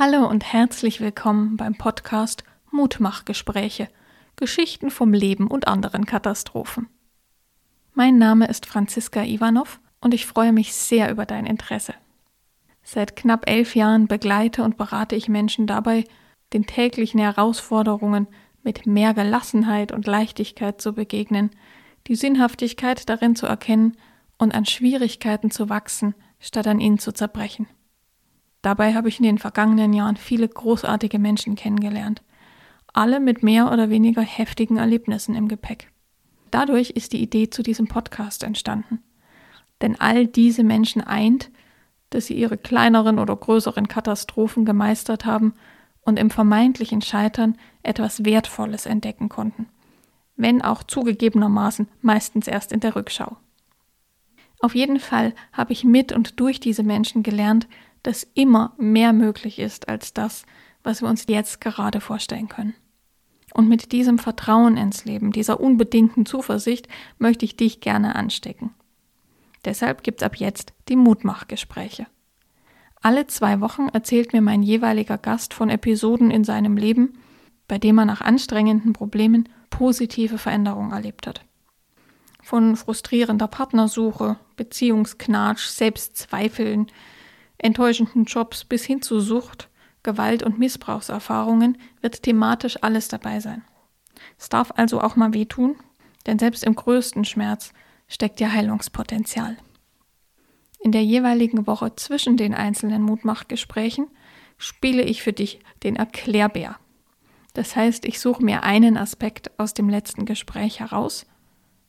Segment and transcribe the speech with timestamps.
[0.00, 3.88] Hallo und herzlich willkommen beim Podcast Mutmachgespräche.
[4.36, 6.88] Geschichten vom Leben und anderen Katastrophen.
[7.94, 11.94] Mein Name ist Franziska Ivanov und ich freue mich sehr über dein Interesse.
[12.84, 16.04] Seit knapp elf Jahren begleite und berate ich Menschen dabei,
[16.52, 18.28] den täglichen Herausforderungen
[18.62, 21.50] mit mehr Gelassenheit und Leichtigkeit zu begegnen,
[22.06, 23.96] die Sinnhaftigkeit darin zu erkennen
[24.38, 27.66] und an Schwierigkeiten zu wachsen, statt an ihnen zu zerbrechen.
[28.62, 32.22] Dabei habe ich in den vergangenen Jahren viele großartige Menschen kennengelernt,
[32.92, 35.92] alle mit mehr oder weniger heftigen Erlebnissen im Gepäck.
[36.50, 39.02] Dadurch ist die Idee zu diesem Podcast entstanden.
[39.80, 41.50] Denn all diese Menschen eint,
[42.10, 45.54] dass sie ihre kleineren oder größeren Katastrophen gemeistert haben
[46.00, 49.66] und im vermeintlichen Scheitern etwas Wertvolles entdecken konnten.
[50.36, 53.36] Wenn auch zugegebenermaßen meistens erst in der Rückschau.
[54.60, 57.68] Auf jeden Fall habe ich mit und durch diese Menschen gelernt,
[58.02, 60.44] dass immer mehr möglich ist als das,
[60.82, 62.74] was wir uns jetzt gerade vorstellen können.
[63.54, 68.74] Und mit diesem Vertrauen ins Leben, dieser unbedingten Zuversicht, möchte ich dich gerne anstecken.
[69.64, 72.06] Deshalb gibt es ab jetzt die Mutmachgespräche.
[73.00, 77.18] Alle zwei Wochen erzählt mir mein jeweiliger Gast von Episoden in seinem Leben,
[77.68, 81.44] bei dem er nach anstrengenden Problemen positive Veränderungen erlebt hat.
[82.48, 86.86] Von frustrierender Partnersuche, Beziehungsknatsch, Selbstzweifeln,
[87.58, 89.68] enttäuschenden Jobs bis hin zu Sucht,
[90.02, 93.64] Gewalt und Missbrauchserfahrungen wird thematisch alles dabei sein.
[94.38, 95.76] Es darf also auch mal wehtun,
[96.24, 97.74] denn selbst im größten Schmerz
[98.06, 99.58] steckt ja Heilungspotenzial.
[100.80, 104.06] In der jeweiligen Woche zwischen den einzelnen Mutmachgesprächen
[104.56, 106.78] spiele ich für dich den Erklärbär.
[107.52, 111.26] Das heißt, ich suche mir einen Aspekt aus dem letzten Gespräch heraus,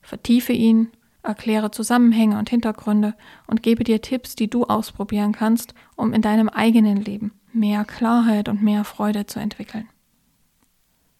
[0.01, 3.15] vertiefe ihn erkläre Zusammenhänge und Hintergründe
[3.47, 8.47] und gebe dir Tipps, die du ausprobieren kannst, um in deinem eigenen Leben mehr Klarheit
[8.47, 9.87] und mehr Freude zu entwickeln.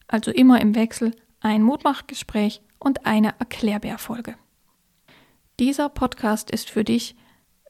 [0.07, 4.35] Also immer im Wechsel ein Mutmachgespräch und eine Erklärbärfolge.
[5.59, 7.15] Dieser Podcast ist für dich,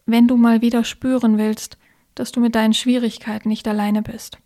[0.05, 1.77] wenn du mal wieder spüren willst,
[2.15, 4.39] dass du mit deinen Schwierigkeiten nicht alleine bist.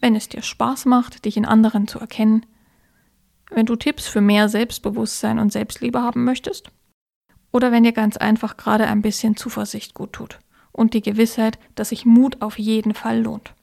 [0.00, 2.46] Wenn es dir Spaß macht, dich in anderen zu erkennen,
[3.50, 6.70] wenn du Tipps für mehr Selbstbewusstsein und Selbstliebe haben möchtest
[7.52, 10.38] oder wenn dir ganz einfach gerade ein bisschen Zuversicht gut tut
[10.72, 13.54] und die Gewissheit, dass sich Mut auf jeden Fall lohnt.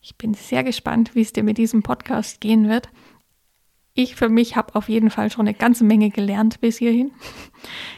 [0.00, 2.88] Ich bin sehr gespannt, wie es dir mit diesem Podcast gehen wird.
[3.94, 7.10] Ich für mich habe auf jeden Fall schon eine ganze Menge gelernt bis hierhin.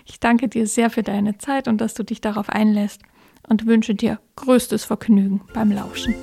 [0.06, 3.02] Ich danke dir sehr für deine Zeit und dass du dich darauf einlässt
[3.48, 6.14] und wünsche dir größtes Vergnügen beim Lauschen.